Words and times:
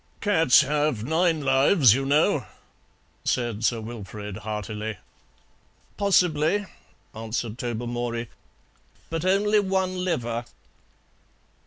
"Cats 0.19 0.61
have 0.61 1.03
nine 1.03 1.41
lives, 1.41 1.93
you 1.93 2.07
know," 2.07 2.47
said 3.23 3.63
Sir 3.63 3.79
Wilfrid 3.81 4.37
heartily. 4.37 4.97
"Possibly," 5.95 6.65
answered 7.13 7.59
Tobermory; 7.59 8.27
"but 9.11 9.23
only 9.25 9.59
one 9.59 10.03
liver." 10.03 10.45